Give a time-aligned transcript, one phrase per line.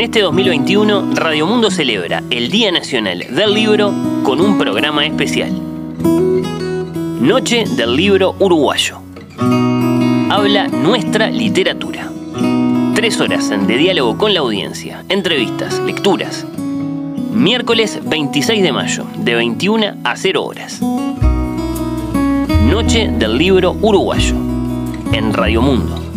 [0.00, 3.92] En este 2021, Radio Mundo celebra el Día Nacional del Libro
[4.22, 5.52] con un programa especial.
[7.20, 8.96] Noche del Libro Uruguayo.
[10.30, 12.10] Habla nuestra literatura.
[12.94, 16.46] Tres horas de diálogo con la audiencia, entrevistas, lecturas.
[17.34, 20.80] Miércoles 26 de mayo, de 21 a 0 horas.
[22.70, 24.34] Noche del Libro Uruguayo,
[25.12, 26.09] en Radio Mundo.